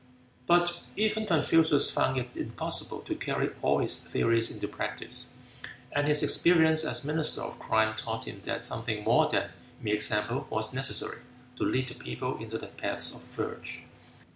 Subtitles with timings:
[0.47, 5.35] But even Confucius found it impossible to carry all his theories into practice,
[5.91, 10.47] and his experience as Minister of Crime taught him that something more than mere example
[10.49, 11.21] was necessary
[11.57, 13.81] to lead the people into the paths of virtue.